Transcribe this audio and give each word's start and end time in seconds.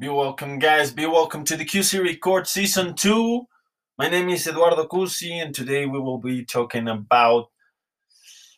Be 0.00 0.08
welcome, 0.08 0.58
guys. 0.58 0.90
Be 0.90 1.04
welcome 1.04 1.44
to 1.44 1.58
the 1.58 1.64
QC 1.66 2.02
Record 2.02 2.46
Season 2.46 2.94
2. 2.94 3.46
My 3.98 4.08
name 4.08 4.30
is 4.30 4.46
Eduardo 4.46 4.86
Cusi, 4.86 5.32
and 5.32 5.54
today 5.54 5.84
we 5.84 6.00
will 6.00 6.16
be 6.16 6.42
talking 6.42 6.88
about 6.88 7.50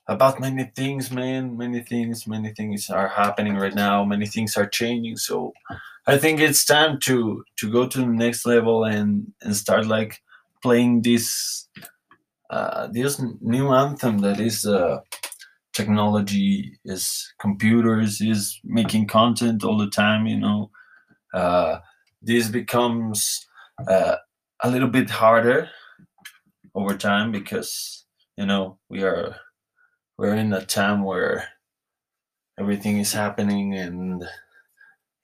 about 0.07 0.39
many 0.39 0.71
things, 0.77 1.11
man. 1.11 1.57
Many 1.57 1.81
things, 1.81 2.29
many 2.29 2.53
things 2.53 2.89
are 2.91 3.09
happening 3.09 3.57
right 3.57 3.75
now. 3.75 4.05
Many 4.05 4.27
things 4.27 4.57
are 4.57 4.69
changing. 4.69 5.17
So 5.17 5.53
I 6.07 6.17
think 6.17 6.39
it's 6.39 6.65
time 6.65 7.01
to 7.07 7.45
to 7.57 7.73
go 7.73 7.89
to 7.89 7.99
the 7.99 8.07
next 8.07 8.47
level 8.47 8.85
and 8.85 9.33
and 9.43 9.57
start 9.57 9.87
like 9.87 10.23
playing 10.63 11.03
this 11.03 11.67
uh, 12.51 12.87
this 12.87 13.21
new 13.41 13.73
anthem 13.73 14.21
that 14.21 14.39
is 14.39 14.65
uh, 14.65 15.01
technology, 15.73 16.79
is 16.85 17.35
computers, 17.41 18.21
is 18.21 18.61
making 18.63 19.09
content 19.09 19.65
all 19.65 19.77
the 19.77 19.91
time. 19.91 20.29
You 20.29 20.39
know, 20.39 20.71
uh, 21.33 21.79
this 22.21 22.49
becomes 22.49 23.47
uh, 23.89 24.17
a 24.63 24.71
little 24.71 24.89
bit 24.89 25.11
harder 25.11 25.69
over 26.75 26.97
time 26.97 27.33
because 27.33 28.05
you 28.37 28.47
know 28.47 28.79
we 28.89 29.03
are 29.03 29.37
we're 30.19 30.35
in 30.35 30.53
a 30.53 30.65
time 30.65 31.05
where 31.05 31.49
everything 32.59 32.99
is 32.99 33.13
happening 33.13 33.75
and 33.75 34.25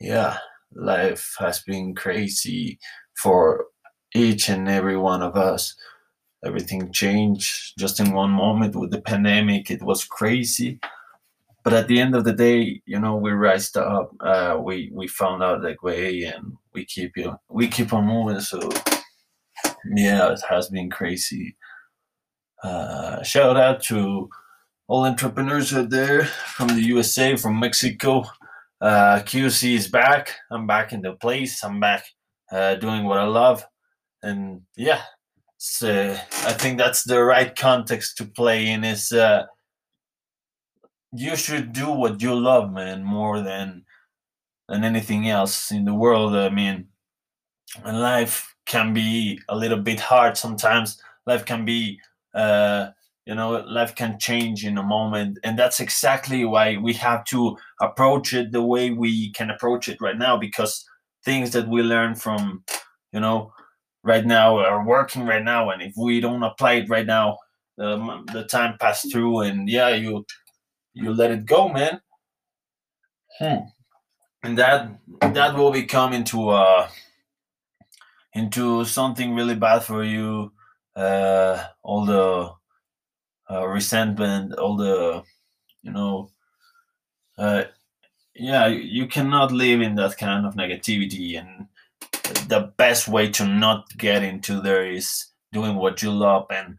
yeah 0.01 0.39
life 0.75 1.35
has 1.39 1.61
been 1.63 1.95
crazy 1.95 2.79
for 3.17 3.67
each 4.15 4.49
and 4.49 4.69
every 4.69 4.97
one 4.97 5.23
of 5.23 5.37
us. 5.37 5.75
Everything 6.45 6.93
changed 6.93 7.75
just 7.79 7.99
in 7.99 8.13
one 8.13 8.31
moment 8.31 8.77
with 8.77 8.91
the 8.91 9.01
pandemic. 9.01 9.71
It 9.71 9.83
was 9.83 10.05
crazy 10.05 10.79
but 11.69 11.77
at 11.77 11.87
the 11.87 12.01
end 12.01 12.15
of 12.15 12.25
the 12.25 12.33
day 12.33 12.81
you 12.87 12.99
know 12.99 13.15
we 13.15 13.31
rised 13.31 13.77
up 13.77 14.11
uh, 14.21 14.57
we 14.59 14.91
we 14.91 15.07
found 15.07 15.43
out 15.43 15.63
like 15.63 15.83
way 15.83 16.23
and 16.23 16.57
we 16.73 16.83
keep 16.87 17.15
you 17.15 17.39
we 17.51 17.69
keep 17.69 17.93
on 17.93 18.07
moving. 18.07 18.41
So 18.41 18.59
yeah 19.85 20.33
it 20.33 20.41
has 20.49 20.71
been 20.71 20.89
crazy. 20.89 21.57
Uh, 22.65 23.23
shout 23.23 23.59
out 23.59 23.83
to 23.83 24.31
all 24.87 25.05
entrepreneurs 25.05 25.75
out 25.75 25.91
there 25.91 26.25
from 26.57 26.69
the 26.69 26.81
usa 26.81 27.37
from 27.37 27.61
mexico. 27.61 28.25
Uh, 28.81 29.21
qc 29.29 29.75
is 29.75 29.89
back. 29.89 30.37
I'm 30.51 30.67
back 30.67 30.95
in 30.95 31.03
the 31.03 31.17
place. 31.17 31.63
I'm 31.63 31.81
back 31.81 32.05
uh, 32.51 32.77
doing 32.77 33.05
what 33.05 33.19
i 33.19 33.25
love. 33.25 33.63
And 34.23 34.63
yeah 34.75 35.03
so 35.59 36.17
I 36.47 36.53
think 36.53 36.79
that's 36.79 37.03
the 37.03 37.23
right 37.23 37.55
context 37.55 38.17
to 38.19 38.25
play 38.25 38.69
in. 38.69 38.85
Is 38.85 39.13
uh, 39.13 39.45
you 41.13 41.37
should 41.37 41.73
do 41.73 41.91
what 41.91 42.23
you 42.23 42.35
love, 42.35 42.73
man, 42.73 43.05
more 43.05 43.41
than 43.41 43.85
than 44.69 44.85
anything 44.85 45.29
else 45.29 45.71
in 45.71 45.85
the 45.85 45.95
world. 45.95 46.35
I 46.35 46.51
mean, 46.51 46.89
life 47.87 48.55
can 48.67 48.93
be 48.93 49.41
a 49.49 49.57
little 49.57 49.79
bit 49.79 50.01
hard 50.01 50.37
sometimes. 50.37 51.01
Life 51.27 51.45
can 51.47 51.65
be, 51.65 52.01
uh, 52.35 52.89
you 53.27 53.35
know, 53.35 53.65
life 53.67 53.95
can 53.95 54.19
change 54.19 54.65
in 54.65 54.79
a 54.79 54.83
moment, 54.83 55.39
and 55.45 55.59
that's 55.59 55.81
exactly 55.81 56.45
why 56.45 56.77
we 56.77 56.93
have 56.95 57.25
to 57.27 57.57
approach 57.81 58.35
it 58.35 58.53
the 58.53 58.63
way 58.63 58.91
we 58.91 59.33
can 59.33 59.51
approach 59.51 59.89
it 59.89 60.01
right 60.01 60.19
now. 60.19 60.37
Because 60.37 60.85
things 61.25 61.51
that 61.53 61.69
we 61.69 61.83
learn 61.83 62.15
from, 62.15 62.65
you 63.13 63.21
know, 63.21 63.53
right 64.05 64.25
now 64.25 64.59
are 64.59 64.87
working 64.87 65.25
right 65.27 65.45
now 65.45 65.71
and 65.71 65.83
if 65.83 65.93
we 65.97 66.21
don't 66.21 66.43
apply 66.43 66.75
it 66.75 66.89
right 66.89 67.07
now 67.07 67.37
um, 67.79 68.25
the 68.33 68.45
time 68.45 68.77
passed 68.79 69.11
through 69.13 69.41
and 69.41 69.69
yeah 69.69 69.91
you 69.91 70.25
you 70.95 71.13
let 71.13 71.31
it 71.31 71.47
go 71.47 71.69
man 71.69 72.01
hmm. 73.39 73.59
and 74.43 74.59
that 74.59 74.99
that 75.21 75.57
will 75.57 75.73
become 75.73 76.13
into 76.13 76.51
uh 76.51 76.89
into 78.35 78.85
something 78.85 79.35
really 79.35 79.55
bad 79.55 79.83
for 79.83 80.05
you 80.05 80.53
uh 80.97 81.63
all 81.83 82.05
the 82.05 82.51
uh, 83.51 83.67
resentment 83.67 84.55
all 84.55 84.77
the 84.77 85.23
you 85.83 85.91
know 85.91 86.31
uh 87.39 87.65
yeah 88.35 88.67
you 88.67 89.07
cannot 89.07 89.53
live 89.53 89.81
in 89.81 89.95
that 89.95 90.17
kind 90.19 90.47
of 90.47 90.55
negativity 90.55 91.39
and 91.39 91.69
the 92.49 92.73
best 92.77 93.09
way 93.09 93.31
to 93.31 93.47
not 93.47 93.87
get 93.97 94.23
into 94.23 94.61
there 94.61 94.87
is 94.87 95.27
doing 95.53 95.77
what 95.77 96.03
you 96.03 96.11
love 96.11 96.47
and 96.51 96.77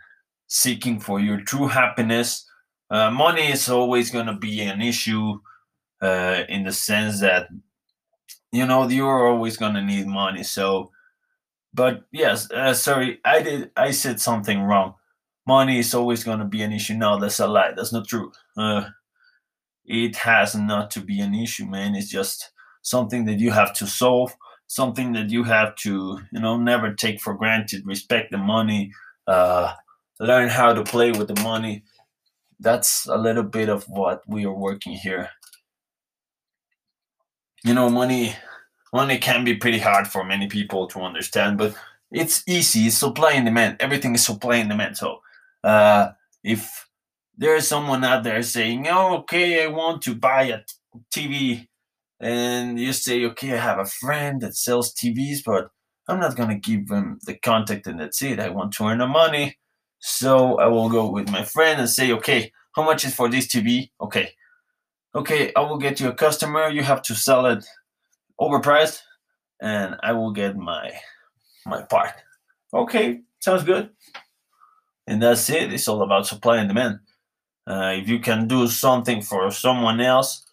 seeking 0.47 0.99
for 0.99 1.19
your 1.19 1.41
true 1.41 1.67
happiness. 1.67 2.45
Uh, 2.89 3.11
money 3.11 3.51
is 3.51 3.69
always 3.69 4.11
going 4.11 4.25
to 4.25 4.33
be 4.33 4.61
an 4.61 4.81
issue 4.81 5.39
uh, 6.01 6.43
in 6.49 6.63
the 6.63 6.71
sense 6.71 7.19
that 7.21 7.47
you 8.51 8.65
know 8.65 8.87
you're 8.87 9.27
always 9.27 9.57
going 9.57 9.75
to 9.75 9.81
need 9.81 10.07
money. 10.07 10.43
So, 10.43 10.91
but 11.73 12.03
yes, 12.11 12.49
uh, 12.51 12.73
sorry, 12.73 13.19
I 13.23 13.41
did 13.41 13.71
I 13.75 13.91
said 13.91 14.19
something 14.19 14.61
wrong. 14.61 14.95
Money 15.45 15.79
is 15.79 15.93
always 15.93 16.23
going 16.23 16.39
to 16.39 16.45
be 16.45 16.61
an 16.61 16.71
issue. 16.73 16.95
No, 16.95 17.19
that's 17.19 17.39
a 17.39 17.47
lie. 17.47 17.73
That's 17.75 17.93
not 17.93 18.07
true. 18.07 18.31
Uh, 18.57 18.89
it 19.85 20.15
has 20.17 20.55
not 20.55 20.91
to 20.91 21.01
be 21.01 21.19
an 21.19 21.33
issue, 21.33 21.65
man. 21.65 21.95
It's 21.95 22.09
just 22.09 22.51
something 22.81 23.25
that 23.25 23.39
you 23.39 23.51
have 23.51 23.73
to 23.73 23.87
solve 23.87 24.35
something 24.69 25.13
that 25.13 25.31
you 25.31 25.43
have 25.43 25.75
to 25.75 26.19
you 26.31 26.39
know 26.39 26.55
never 26.55 26.93
take 26.93 27.19
for 27.19 27.33
granted 27.33 27.85
respect 27.85 28.31
the 28.31 28.37
money 28.37 28.91
uh, 29.27 29.73
learn 30.19 30.47
how 30.47 30.71
to 30.71 30.83
play 30.83 31.11
with 31.11 31.27
the 31.27 31.41
money 31.41 31.83
that's 32.59 33.05
a 33.07 33.17
little 33.17 33.43
bit 33.43 33.69
of 33.69 33.83
what 33.85 34.21
we 34.27 34.45
are 34.45 34.53
working 34.53 34.93
here. 34.93 35.29
You 37.63 37.73
know 37.73 37.89
money 37.89 38.35
money 38.93 39.17
can 39.17 39.43
be 39.43 39.55
pretty 39.55 39.79
hard 39.79 40.07
for 40.07 40.23
many 40.23 40.47
people 40.47 40.87
to 40.87 41.01
understand 41.01 41.57
but 41.57 41.75
it's 42.11 42.43
easy. 42.47 42.87
It's 42.87 42.97
supply 42.97 43.33
and 43.33 43.45
demand. 43.45 43.77
Everything 43.79 44.15
is 44.15 44.25
supply 44.25 44.57
and 44.57 44.69
demand. 44.69 44.97
So 44.97 45.21
uh, 45.63 46.09
if 46.43 46.87
there 47.37 47.55
is 47.55 47.67
someone 47.67 48.03
out 48.03 48.23
there 48.23 48.41
saying 48.41 48.87
oh, 48.89 49.17
okay 49.17 49.63
i 49.63 49.67
want 49.67 50.01
to 50.01 50.15
buy 50.15 50.43
a 50.43 50.59
tv 51.13 51.69
and 52.19 52.79
you 52.79 52.93
say, 52.93 53.25
okay, 53.25 53.53
I 53.53 53.57
have 53.57 53.79
a 53.79 53.85
friend 53.85 54.41
that 54.41 54.55
sells 54.55 54.93
TVs, 54.93 55.39
but 55.45 55.69
I'm 56.07 56.19
not 56.19 56.35
gonna 56.35 56.57
give 56.57 56.87
them 56.87 57.19
the 57.25 57.35
contact 57.35 57.87
and 57.87 57.99
that's 57.99 58.21
it. 58.21 58.39
I 58.39 58.49
want 58.49 58.73
to 58.73 58.85
earn 58.85 58.97
the 58.97 59.07
money, 59.07 59.57
so 59.99 60.57
I 60.59 60.67
will 60.67 60.89
go 60.89 61.09
with 61.09 61.29
my 61.29 61.43
friend 61.43 61.79
and 61.79 61.89
say, 61.89 62.11
okay, 62.13 62.51
how 62.75 62.83
much 62.83 63.05
is 63.05 63.15
for 63.15 63.29
this 63.29 63.47
TV? 63.47 63.91
Okay, 64.01 64.31
okay, 65.15 65.51
I 65.55 65.61
will 65.61 65.77
get 65.77 65.99
you 65.99 66.09
a 66.09 66.13
customer. 66.13 66.69
You 66.69 66.83
have 66.83 67.01
to 67.03 67.15
sell 67.15 67.45
it 67.45 67.65
overpriced, 68.39 69.01
and 69.61 69.95
I 70.03 70.13
will 70.13 70.31
get 70.31 70.55
my 70.57 70.91
my 71.65 71.81
part. 71.83 72.11
Okay, 72.73 73.21
sounds 73.39 73.63
good. 73.63 73.89
And 75.07 75.21
that's 75.21 75.49
it. 75.49 75.73
It's 75.73 75.87
all 75.87 76.03
about 76.03 76.27
supply 76.27 76.57
and 76.57 76.67
demand. 76.67 76.99
Uh, 77.67 77.95
if 77.97 78.07
you 78.07 78.19
can 78.19 78.47
do 78.47 78.67
something 78.67 79.21
for 79.21 79.49
someone 79.51 79.99
else 80.01 80.45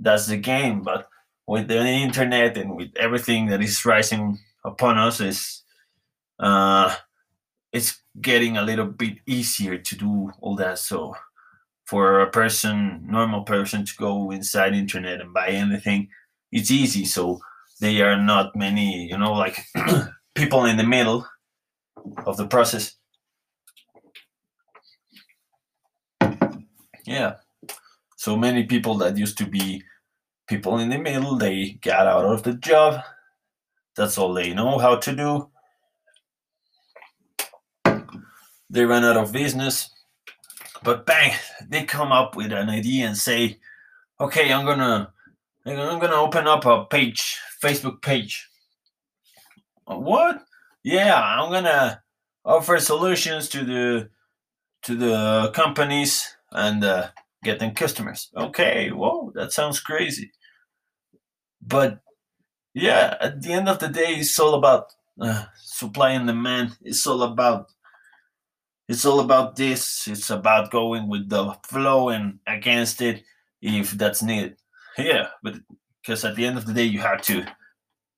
that's 0.00 0.26
the 0.26 0.36
game. 0.36 0.82
But 0.82 1.08
with 1.46 1.68
the 1.68 1.80
internet 1.80 2.56
and 2.56 2.76
with 2.76 2.90
everything 2.96 3.46
that 3.46 3.62
is 3.62 3.84
rising 3.84 4.38
upon 4.64 4.98
us, 4.98 5.20
is 5.20 5.62
uh, 6.38 6.94
it's 7.72 8.02
getting 8.20 8.56
a 8.56 8.62
little 8.62 8.86
bit 8.86 9.18
easier 9.26 9.78
to 9.78 9.96
do 9.96 10.32
all 10.40 10.56
that. 10.56 10.78
So 10.78 11.14
for 11.84 12.20
a 12.20 12.30
person, 12.30 13.04
normal 13.06 13.42
person, 13.42 13.84
to 13.84 13.96
go 13.96 14.30
inside 14.30 14.74
internet 14.74 15.20
and 15.20 15.34
buy 15.34 15.48
anything, 15.48 16.08
it's 16.52 16.70
easy. 16.70 17.04
So 17.04 17.40
they 17.80 18.00
are 18.02 18.20
not 18.20 18.56
many, 18.56 19.08
you 19.08 19.18
know, 19.18 19.32
like 19.32 19.64
people 20.34 20.64
in 20.64 20.76
the 20.76 20.86
middle 20.86 21.26
of 22.26 22.36
the 22.36 22.46
process. 22.46 22.96
Yeah. 27.04 27.36
So 28.16 28.36
many 28.36 28.64
people 28.64 28.96
that 28.98 29.16
used 29.16 29.38
to 29.38 29.46
be 29.46 29.82
people 30.46 30.78
in 30.78 30.90
the 30.90 30.98
middle, 30.98 31.36
they 31.36 31.78
got 31.80 32.06
out 32.06 32.24
of 32.24 32.42
the 32.42 32.54
job. 32.54 33.02
That's 33.96 34.18
all 34.18 34.34
they 34.34 34.52
know 34.52 34.78
how 34.78 34.96
to 34.96 35.16
do. 35.16 35.50
They 38.70 38.84
run 38.84 39.04
out 39.04 39.16
of 39.16 39.32
business. 39.32 39.90
But 40.82 41.04
bang, 41.04 41.32
they 41.68 41.84
come 41.84 42.12
up 42.12 42.36
with 42.36 42.52
an 42.52 42.70
idea 42.70 43.06
and 43.06 43.16
say, 43.16 43.58
okay, 44.18 44.52
I'm 44.52 44.64
gonna 44.64 45.12
I'm 45.66 45.98
gonna 45.98 46.14
open 46.14 46.46
up 46.46 46.64
a 46.64 46.86
page, 46.86 47.38
Facebook 47.62 48.00
page. 48.00 48.48
What? 49.84 50.42
Yeah, 50.82 51.20
I'm 51.20 51.50
gonna 51.50 52.02
offer 52.44 52.78
solutions 52.78 53.48
to 53.50 53.64
the 53.64 54.08
to 54.82 54.96
the 54.96 55.50
companies 55.54 56.36
and 56.52 56.82
uh, 56.82 57.08
get 57.44 57.58
them 57.58 57.74
customers. 57.74 58.30
Okay, 58.34 58.90
whoa, 58.90 59.32
that 59.34 59.52
sounds 59.52 59.80
crazy. 59.80 60.32
But 61.60 62.00
yeah, 62.72 63.16
at 63.20 63.42
the 63.42 63.52
end 63.52 63.68
of 63.68 63.80
the 63.80 63.88
day, 63.88 64.14
it's 64.14 64.38
all 64.38 64.54
about 64.54 64.94
uh, 65.20 65.44
supply 65.56 66.10
and 66.12 66.26
demand. 66.26 66.78
It's 66.82 67.06
all 67.06 67.22
about 67.22 67.70
it's 68.90 69.06
all 69.06 69.20
about 69.20 69.54
this. 69.54 70.08
It's 70.08 70.30
about 70.30 70.70
going 70.70 71.08
with 71.08 71.28
the 71.28 71.56
flow 71.62 72.08
and 72.10 72.40
against 72.46 73.00
it 73.00 73.22
if 73.62 73.92
that's 73.92 74.22
needed. 74.22 74.56
Yeah, 74.98 75.28
but 75.42 75.54
because 76.02 76.24
at 76.24 76.34
the 76.34 76.44
end 76.44 76.58
of 76.58 76.66
the 76.66 76.74
day, 76.74 76.84
you 76.84 76.98
have 76.98 77.22
to 77.22 77.46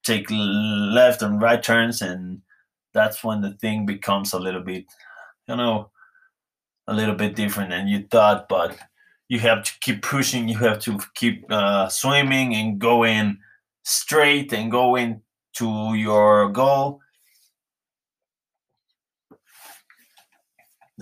take 0.03 0.27
left 0.31 1.23
and 1.23 1.41
right 1.41 1.63
turns 1.63 2.03
and 2.03 2.41
that's 2.93 3.23
when 3.23 3.41
the 3.41 3.53
thing 3.53 3.87
becomes 3.87 4.33
a 4.33 4.39
little 4.39 4.61
bit 4.61 4.85
you 5.49 5.57
know 5.57 5.91
a 6.89 6.95
little 6.95 7.15
bit 7.15 7.37
different 7.37 7.71
than 7.71 7.87
you 7.87 8.07
thought 8.11 8.49
but 8.49 8.77
you 9.29 9.39
have 9.39 9.63
to 9.63 9.73
keep 9.81 10.03
pushing 10.03 10.49
you 10.49 10.59
have 10.59 10.79
to 10.81 10.99
keep 11.15 11.45
uh, 11.51 11.89
swimming 11.89 12.55
and 12.55 12.79
going 12.79 13.39
straight 13.85 14.53
and 14.53 14.71
going 14.71 15.21
to 15.55 15.95
your 15.95 16.49
goal 16.51 17.01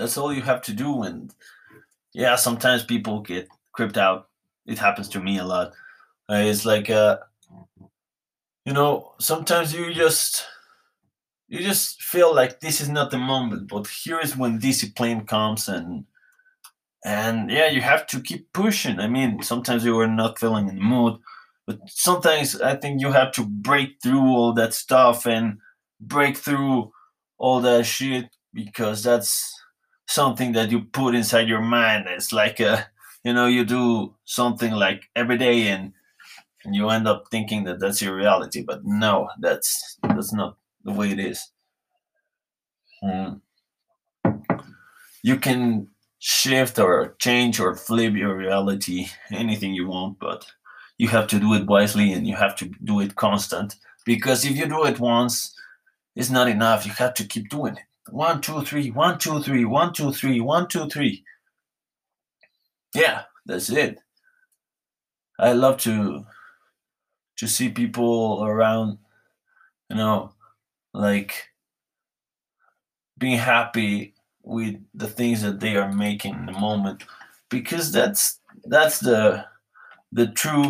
that's 0.00 0.17
all 0.17 0.32
you 0.32 0.43
have 0.43 0.62
to 0.62 0.73
do 0.73 1.02
and 1.02 1.35
yeah 2.14 2.35
sometimes 2.37 2.82
people 2.82 3.20
get 3.20 3.49
creeped 3.73 3.99
out. 3.99 4.29
It 4.67 4.79
happens 4.79 5.08
to 5.11 5.20
me 5.20 5.38
a 5.38 5.44
lot. 5.44 5.73
Uh, 6.29 6.43
it's 6.50 6.64
like 6.64 6.88
uh 6.91 7.19
you 8.64 8.73
know 8.73 9.12
sometimes 9.20 9.75
you 9.75 9.93
just 9.93 10.47
you 11.49 11.58
just 11.61 12.02
feel 12.02 12.35
like 12.35 12.61
this 12.61 12.81
is 12.81 12.88
not 12.88 13.11
the 13.11 13.19
moment 13.19 13.69
but 13.69 13.87
here 13.87 14.20
is 14.20 14.37
when 14.37 14.58
discipline 14.58 15.26
comes 15.26 15.69
and 15.69 16.05
and 17.05 17.50
yeah 17.50 17.69
you 17.69 17.81
have 17.82 18.06
to 18.08 18.20
keep 18.20 18.52
pushing. 18.52 18.99
I 19.00 19.08
mean 19.08 19.43
sometimes 19.43 19.85
you 19.85 19.99
are 20.00 20.06
not 20.06 20.38
feeling 20.38 20.69
in 20.69 20.76
the 20.76 20.82
mood 20.82 21.19
but 21.67 21.79
sometimes 21.87 22.61
i 22.61 22.75
think 22.75 23.00
you 23.00 23.12
have 23.12 23.32
to 23.32 23.44
break 23.44 23.91
through 24.02 24.26
all 24.26 24.52
that 24.52 24.75
stuff 24.75 25.26
and 25.26 25.58
break 26.00 26.37
through 26.37 26.91
all 27.38 27.61
that 27.61 27.85
shit 27.87 28.26
because 28.52 29.02
that's 29.02 29.59
something 30.10 30.52
that 30.52 30.70
you 30.70 30.80
put 30.80 31.14
inside 31.14 31.48
your 31.48 31.60
mind. 31.60 32.06
It's 32.08 32.32
like 32.32 32.60
a 32.60 32.86
you 33.24 33.32
know 33.32 33.46
you 33.46 33.64
do 33.64 34.14
something 34.24 34.72
like 34.72 35.04
every 35.14 35.38
day 35.38 35.68
and 35.68 35.92
and 36.64 36.74
you 36.74 36.88
end 36.90 37.08
up 37.08 37.24
thinking 37.30 37.64
that 37.64 37.80
that's 37.80 38.02
your 38.02 38.14
reality 38.14 38.62
but 38.62 38.84
no 38.84 39.28
that's 39.40 39.98
that's 40.02 40.32
not 40.32 40.56
the 40.84 40.92
way 40.92 41.10
it 41.10 41.20
is. 41.20 41.50
Hmm. 43.02 43.36
you 45.22 45.38
can 45.38 45.88
shift 46.18 46.78
or 46.78 47.16
change 47.18 47.58
or 47.58 47.74
flip 47.74 48.14
your 48.14 48.36
reality 48.36 49.06
anything 49.32 49.72
you 49.72 49.88
want 49.88 50.18
but 50.18 50.44
you 50.98 51.08
have 51.08 51.26
to 51.28 51.40
do 51.40 51.54
it 51.54 51.66
wisely 51.66 52.12
and 52.12 52.26
you 52.26 52.36
have 52.36 52.54
to 52.56 52.66
do 52.84 53.00
it 53.00 53.14
constant 53.16 53.76
because 54.04 54.44
if 54.44 54.54
you 54.54 54.66
do 54.66 54.84
it 54.84 55.00
once 55.00 55.54
it's 56.16 56.30
not 56.30 56.48
enough. 56.48 56.86
You 56.86 56.92
have 56.92 57.14
to 57.14 57.24
keep 57.24 57.48
doing 57.48 57.76
it 57.76 57.84
one 58.12 58.40
two 58.40 58.62
three 58.62 58.90
one 58.90 59.18
two 59.18 59.42
three 59.42 59.64
one 59.64 59.92
two 59.92 60.12
three 60.12 60.40
one 60.40 60.68
two 60.68 60.88
three. 60.88 61.24
Yeah 62.94 63.22
that's 63.46 63.70
it. 63.70 63.98
I 65.38 65.52
love 65.52 65.78
to 65.78 66.24
to 67.38 67.48
see 67.48 67.70
people 67.70 68.44
around, 68.44 68.98
you 69.88 69.96
know, 69.96 70.32
like 70.92 71.48
being 73.18 73.38
happy 73.38 74.14
with 74.42 74.76
the 74.94 75.08
things 75.08 75.42
that 75.42 75.60
they 75.60 75.76
are 75.76 75.92
making 75.92 76.34
in 76.34 76.46
the 76.46 76.52
moment 76.52 77.04
because 77.50 77.92
that's 77.92 78.40
that's 78.64 79.00
the 79.00 79.44
the 80.12 80.26
true 80.28 80.68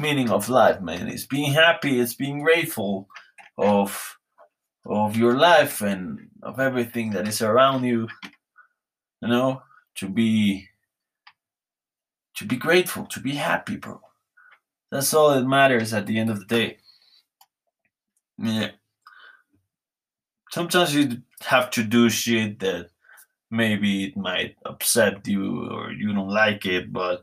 meaning 0.00 0.30
of 0.30 0.48
life 0.48 0.80
man. 0.80 1.08
It's 1.08 1.26
being 1.26 1.52
happy 1.52 2.00
it's 2.00 2.14
being 2.14 2.42
grateful 2.42 3.08
of 3.56 4.16
of 4.86 5.16
your 5.16 5.36
life 5.36 5.82
and 5.82 6.27
of 6.42 6.60
everything 6.60 7.10
that 7.10 7.26
is 7.26 7.42
around 7.42 7.84
you 7.84 8.08
you 9.22 9.28
know 9.28 9.62
to 9.94 10.08
be 10.08 10.68
to 12.34 12.44
be 12.44 12.56
grateful 12.56 13.04
to 13.06 13.20
be 13.20 13.34
happy 13.34 13.76
bro 13.76 14.00
that's 14.90 15.12
all 15.12 15.34
that 15.34 15.44
matters 15.44 15.92
at 15.92 16.06
the 16.06 16.18
end 16.18 16.30
of 16.30 16.38
the 16.38 16.46
day. 16.46 16.78
Yeah. 18.38 18.70
Sometimes 20.50 20.94
you 20.94 21.22
have 21.42 21.70
to 21.72 21.84
do 21.84 22.08
shit 22.08 22.60
that 22.60 22.88
maybe 23.50 24.04
it 24.04 24.16
might 24.16 24.56
upset 24.64 25.26
you 25.26 25.68
or 25.70 25.92
you 25.92 26.12
don't 26.14 26.28
like 26.28 26.64
it, 26.64 26.92
but 26.92 27.22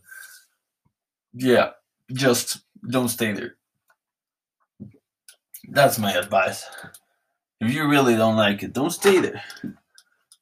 yeah, 1.33 1.71
just 2.13 2.59
don't 2.87 3.09
stay 3.09 3.31
there. 3.31 3.55
That's 5.69 5.97
my 5.97 6.13
advice. 6.13 6.65
If 7.61 7.73
you 7.73 7.87
really 7.87 8.15
don't 8.15 8.35
like 8.35 8.63
it, 8.63 8.73
don't 8.73 8.91
stay 8.91 9.19
there. 9.19 9.41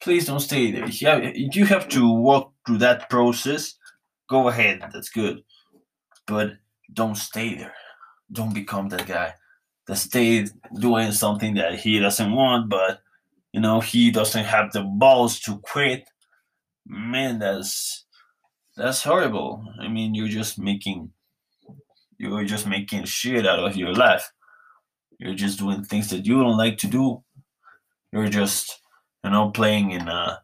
Please 0.00 0.26
don't 0.26 0.40
stay 0.40 0.70
there. 0.70 0.84
If 0.84 1.00
you 1.00 1.08
have, 1.08 1.22
if 1.22 1.56
you 1.56 1.64
have 1.66 1.88
to 1.90 2.12
walk 2.12 2.52
through 2.66 2.78
that 2.78 3.08
process, 3.08 3.74
go 4.28 4.48
ahead. 4.48 4.80
That's 4.92 5.10
good. 5.10 5.42
But 6.26 6.54
don't 6.92 7.16
stay 7.16 7.54
there. 7.54 7.74
Don't 8.32 8.54
become 8.54 8.88
that 8.88 9.06
guy 9.06 9.34
that 9.86 9.96
stays 9.96 10.52
doing 10.78 11.12
something 11.12 11.54
that 11.54 11.78
he 11.78 11.98
doesn't 11.98 12.32
want, 12.32 12.68
but 12.68 13.00
you 13.52 13.60
know 13.60 13.80
he 13.80 14.10
doesn't 14.10 14.44
have 14.44 14.72
the 14.72 14.82
balls 14.82 15.40
to 15.40 15.58
quit. 15.58 16.08
Man, 16.86 17.38
that's 17.38 18.04
that's 18.76 19.02
horrible. 19.02 19.64
I 19.80 19.88
mean, 19.88 20.14
you're 20.14 20.28
just 20.28 20.58
making 20.58 21.10
you're 22.18 22.44
just 22.44 22.66
making 22.66 23.04
shit 23.04 23.46
out 23.46 23.58
of 23.58 23.76
your 23.76 23.92
life. 23.92 24.30
You're 25.18 25.34
just 25.34 25.58
doing 25.58 25.84
things 25.84 26.10
that 26.10 26.26
you 26.26 26.40
don't 26.42 26.56
like 26.56 26.78
to 26.78 26.86
do. 26.86 27.22
You're 28.12 28.28
just 28.28 28.80
you 29.24 29.30
know 29.30 29.50
playing 29.50 29.92
in 29.92 30.08
a 30.08 30.42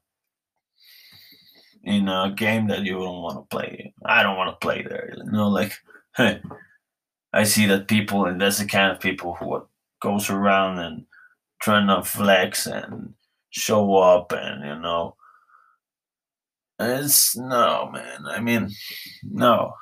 in 1.85 2.09
a 2.09 2.33
game 2.37 2.69
that 2.69 2.83
you 2.85 2.95
don't 2.95 3.23
want 3.23 3.39
to 3.39 3.57
play. 3.57 3.95
I 4.05 4.23
don't 4.23 4.37
want 4.37 4.51
to 4.51 4.67
play 4.67 4.83
there. 4.83 5.15
You 5.17 5.33
know, 5.33 5.49
like 5.49 5.73
hey, 6.17 6.41
I 7.33 7.45
see 7.45 7.67
that 7.67 7.89
people, 7.89 8.27
and 8.27 8.41
that's 8.41 8.59
the 8.59 8.67
kind 8.67 8.93
of 8.93 9.01
people 9.01 9.35
who 9.35 9.67
goes 10.01 10.31
around 10.31 10.79
and 10.79 11.07
trying 11.63 11.87
to 11.89 12.03
flex 12.03 12.67
and 12.67 13.15
show 13.51 13.97
up, 13.97 14.33
and 14.33 14.65
you 14.65 14.77
know, 14.81 15.17
it's 16.79 17.37
no 17.37 17.91
man. 17.93 18.27
I 18.27 18.41
mean, 18.41 18.71
no, 19.23 19.75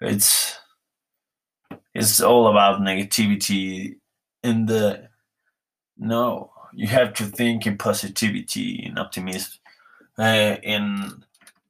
it's 0.00 0.58
it's 1.94 2.20
all 2.20 2.48
about 2.48 2.80
negativity. 2.80 3.96
In 4.42 4.66
the 4.66 5.08
no, 5.96 6.50
you 6.74 6.88
have 6.88 7.14
to 7.14 7.24
think 7.24 7.66
in 7.66 7.78
positivity 7.78 8.84
and 8.84 8.98
optimism, 8.98 9.52
uh, 10.18 10.22
and, 10.22 11.24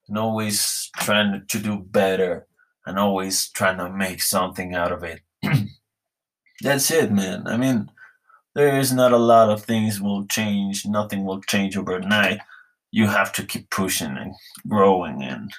and 0.08 0.18
always 0.18 0.90
trying 0.96 1.44
to 1.46 1.58
do 1.58 1.78
better 1.78 2.46
and 2.86 2.98
always 2.98 3.48
trying 3.50 3.78
to 3.78 3.90
make 3.90 4.22
something 4.22 4.74
out 4.74 4.92
of 4.92 5.04
it. 5.04 5.20
That's 6.62 6.90
it, 6.90 7.12
man. 7.12 7.46
I 7.46 7.56
mean, 7.56 7.90
there 8.54 8.78
is 8.78 8.92
not 8.92 9.12
a 9.12 9.18
lot 9.18 9.50
of 9.50 9.64
things 9.64 10.00
will 10.00 10.26
change. 10.26 10.86
Nothing 10.86 11.24
will 11.24 11.40
change 11.42 11.76
overnight. 11.76 12.40
You 12.90 13.06
have 13.08 13.32
to 13.34 13.44
keep 13.44 13.70
pushing 13.70 14.16
and 14.16 14.34
growing 14.68 15.22
and 15.22 15.52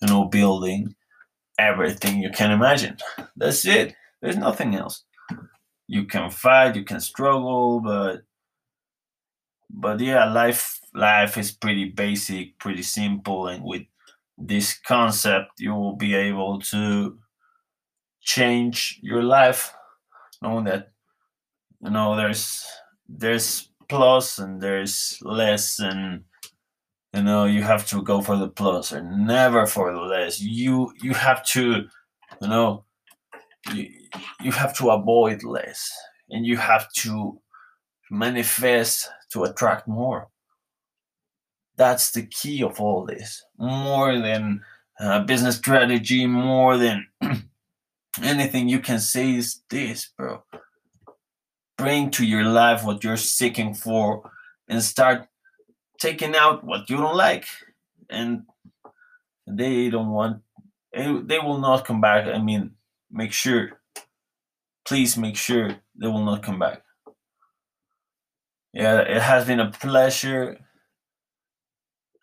you 0.00 0.08
know 0.08 0.24
building 0.24 0.94
everything 1.68 2.22
you 2.22 2.30
can 2.30 2.50
imagine. 2.50 2.96
That's 3.36 3.64
it. 3.66 3.94
There's 4.20 4.36
nothing 4.36 4.74
else. 4.74 5.04
You 5.88 6.04
can 6.06 6.30
fight, 6.30 6.76
you 6.76 6.84
can 6.84 7.00
struggle, 7.00 7.80
but 7.80 8.22
but 9.70 10.00
yeah, 10.00 10.24
life 10.32 10.78
life 10.94 11.38
is 11.38 11.52
pretty 11.52 11.86
basic, 11.86 12.58
pretty 12.58 12.82
simple, 12.82 13.46
and 13.48 13.64
with 13.64 13.82
this 14.38 14.78
concept, 14.78 15.52
you 15.58 15.74
will 15.74 15.96
be 15.96 16.14
able 16.14 16.60
to 16.60 17.18
change 18.20 18.98
your 19.02 19.22
life, 19.22 19.72
knowing 20.42 20.64
that 20.64 20.92
you 21.82 21.90
know 21.90 22.16
there's 22.16 22.64
there's 23.08 23.70
plus 23.88 24.38
and 24.38 24.60
there's 24.60 25.18
less, 25.22 25.78
and 25.80 26.24
you 27.14 27.22
know 27.22 27.44
you 27.44 27.62
have 27.62 27.86
to 27.88 28.02
go 28.02 28.22
for 28.22 28.36
the 28.36 28.48
plus 28.48 28.92
and 28.92 29.26
never 29.26 29.66
for 29.66 29.92
the 29.92 30.00
less. 30.00 30.40
You 30.40 30.92
you 31.02 31.14
have 31.14 31.44
to, 31.48 31.88
you 32.40 32.48
know, 32.48 32.84
you, 33.74 33.88
you 34.42 34.52
have 34.52 34.76
to 34.78 34.90
avoid 34.90 35.44
less, 35.44 35.90
and 36.30 36.46
you 36.46 36.56
have 36.56 36.90
to 36.94 37.40
manifest 38.10 39.08
to 39.32 39.44
attract 39.44 39.88
more. 39.88 40.28
That's 41.76 42.10
the 42.12 42.26
key 42.26 42.62
of 42.62 42.80
all 42.80 43.06
this. 43.06 43.42
More 43.58 44.18
than 44.18 44.62
uh, 45.00 45.20
business 45.24 45.56
strategy 45.56 46.26
more 46.26 46.76
than 46.76 47.06
anything 48.22 48.68
you 48.68 48.78
can 48.78 49.00
say 49.00 49.34
is 49.34 49.62
this 49.68 50.10
bro. 50.16 50.42
Bring 51.76 52.10
to 52.12 52.24
your 52.24 52.44
life 52.44 52.84
what 52.84 53.02
you're 53.02 53.16
seeking 53.16 53.74
for 53.74 54.30
and 54.68 54.82
start 54.82 55.26
taking 56.02 56.34
out 56.34 56.64
what 56.64 56.90
you 56.90 56.96
don't 56.96 57.16
like 57.16 57.46
and 58.10 58.42
they 59.46 59.88
don't 59.88 60.10
want 60.10 60.42
they 60.92 61.38
will 61.38 61.58
not 61.58 61.84
come 61.84 62.00
back 62.00 62.26
i 62.26 62.38
mean 62.38 62.72
make 63.10 63.32
sure 63.32 63.80
please 64.84 65.16
make 65.16 65.36
sure 65.36 65.70
they 65.94 66.08
will 66.08 66.24
not 66.24 66.42
come 66.42 66.58
back 66.58 66.82
yeah 68.72 68.98
it 69.00 69.22
has 69.22 69.46
been 69.46 69.60
a 69.60 69.70
pleasure 69.70 70.58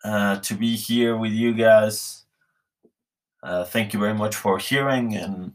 uh, 0.04 0.36
to 0.40 0.54
be 0.54 0.76
here 0.76 1.16
with 1.16 1.32
you 1.32 1.54
guys. 1.54 2.24
Uh, 3.42 3.64
thank 3.64 3.92
you 3.92 4.00
very 4.00 4.14
much 4.14 4.34
for 4.36 4.58
hearing 4.58 5.16
and 5.16 5.52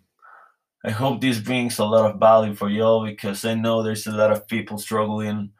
I 0.83 0.91
hope 0.91 1.21
this 1.21 1.39
brings 1.39 1.79
a 1.79 1.85
lot 1.85 2.11
of 2.11 2.19
value 2.19 2.53
for 2.53 2.69
y'all 2.69 3.05
because 3.05 3.45
I 3.45 3.55
know 3.55 3.81
there's 3.81 4.07
a 4.07 4.11
lot 4.11 4.31
of 4.31 4.47
people 4.47 4.77
struggling 4.77 5.51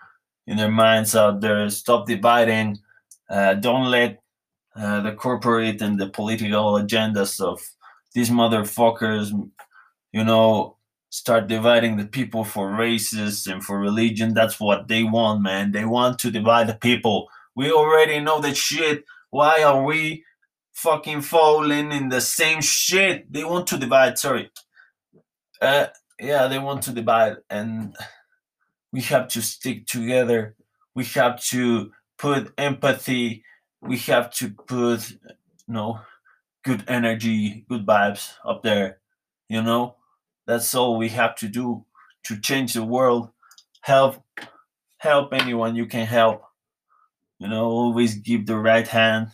in 0.47 0.57
their 0.57 0.71
minds 0.71 1.15
out 1.15 1.41
there. 1.41 1.69
Stop 1.69 2.07
dividing. 2.07 2.79
Uh, 3.29 3.55
don't 3.55 3.89
let 3.89 4.21
uh, 4.75 5.01
the 5.01 5.13
corporate 5.13 5.81
and 5.81 5.99
the 5.99 6.09
political 6.09 6.73
agendas 6.73 7.39
of 7.39 7.61
these 8.13 8.29
motherfuckers, 8.29 9.31
you 10.11 10.23
know, 10.23 10.77
start 11.09 11.47
dividing 11.47 11.97
the 11.97 12.05
people 12.05 12.43
for 12.43 12.75
races 12.75 13.47
and 13.47 13.63
for 13.63 13.79
religion. 13.79 14.33
That's 14.33 14.59
what 14.59 14.87
they 14.87 15.03
want, 15.03 15.41
man. 15.41 15.71
They 15.71 15.85
want 15.85 16.19
to 16.19 16.31
divide 16.31 16.67
the 16.67 16.75
people. 16.75 17.29
We 17.55 17.71
already 17.71 18.19
know 18.19 18.41
that 18.41 18.57
shit. 18.57 19.05
Why 19.29 19.63
are 19.63 19.83
we 19.83 20.23
fucking 20.73 21.21
falling 21.21 21.91
in 21.91 22.09
the 22.09 22.21
same 22.21 22.61
shit? 22.61 23.31
They 23.31 23.43
want 23.43 23.67
to 23.67 23.77
divide, 23.77 24.17
sorry. 24.17 24.51
Uh, 25.61 25.87
yeah, 26.19 26.47
they 26.47 26.59
want 26.59 26.83
to 26.83 26.91
divide, 26.91 27.37
and 27.49 27.95
we 28.95 29.01
have 29.03 29.27
to 29.29 29.41
stick 29.41 29.87
together. 29.87 30.55
We 30.95 31.05
have 31.19 31.43
to 31.53 31.91
put 32.17 32.53
empathy. 32.57 33.43
We 33.81 33.97
have 34.11 34.31
to 34.39 34.51
put, 34.51 35.11
you 35.11 35.17
know, 35.75 35.99
good 36.63 36.83
energy, 36.87 37.65
good 37.69 37.85
vibes 37.85 38.33
up 38.45 38.63
there. 38.63 38.99
You 39.49 39.61
know, 39.63 39.97
that's 40.47 40.75
all 40.75 40.97
we 40.97 41.09
have 41.09 41.35
to 41.37 41.49
do 41.49 41.85
to 42.25 42.39
change 42.39 42.73
the 42.73 42.85
world. 42.85 43.31
Help, 43.81 44.23
help 44.99 45.33
anyone 45.33 45.75
you 45.75 45.87
can 45.87 46.07
help. 46.07 46.43
You 47.39 47.47
know, 47.49 47.65
always 47.65 48.15
give 48.15 48.45
the 48.45 48.57
right 48.57 48.87
hand. 48.87 49.29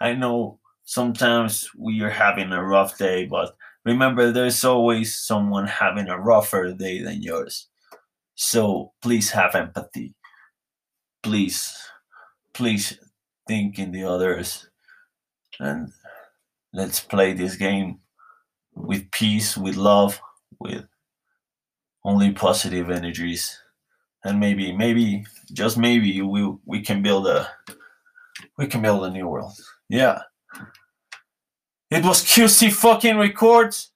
I 0.00 0.14
know 0.14 0.60
sometimes 0.84 1.70
we 1.78 2.02
are 2.02 2.10
having 2.10 2.52
a 2.52 2.64
rough 2.64 2.98
day, 2.98 3.26
but 3.26 3.56
remember, 3.86 4.32
there's 4.32 4.64
always 4.64 5.16
someone 5.16 5.68
having 5.68 6.08
a 6.10 6.20
rougher 6.20 6.72
day 6.74 7.02
than 7.02 7.22
yours. 7.22 7.67
So 8.40 8.92
please 9.02 9.32
have 9.32 9.56
empathy. 9.56 10.14
Please, 11.24 11.76
please 12.54 12.96
think 13.48 13.80
in 13.80 13.90
the 13.90 14.04
others. 14.04 14.70
And 15.58 15.92
let's 16.72 17.00
play 17.00 17.32
this 17.32 17.56
game 17.56 17.98
with 18.76 19.10
peace, 19.10 19.56
with 19.56 19.74
love, 19.74 20.20
with 20.60 20.86
only 22.04 22.30
positive 22.30 22.90
energies. 22.90 23.60
And 24.22 24.38
maybe, 24.38 24.70
maybe, 24.70 25.26
just 25.52 25.76
maybe 25.76 26.22
we 26.22 26.54
we 26.64 26.80
can 26.80 27.02
build 27.02 27.26
a 27.26 27.50
we 28.56 28.68
can 28.68 28.82
build 28.82 29.04
a 29.04 29.10
new 29.10 29.26
world. 29.26 29.58
Yeah. 29.88 30.22
It 31.90 32.04
was 32.04 32.22
QC 32.22 32.72
fucking 32.72 33.16
records. 33.16 33.90